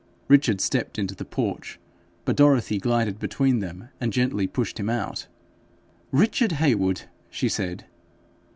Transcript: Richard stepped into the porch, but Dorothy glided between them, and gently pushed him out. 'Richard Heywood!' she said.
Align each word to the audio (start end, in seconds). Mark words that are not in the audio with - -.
Richard 0.27 0.61
stepped 0.61 0.97
into 0.97 1.13
the 1.13 1.23
porch, 1.25 1.79
but 2.25 2.35
Dorothy 2.35 2.79
glided 2.79 3.19
between 3.19 3.59
them, 3.59 3.89
and 3.99 4.11
gently 4.11 4.47
pushed 4.47 4.79
him 4.79 4.89
out. 4.89 5.27
'Richard 6.11 6.53
Heywood!' 6.53 7.03
she 7.29 7.47
said. 7.47 7.85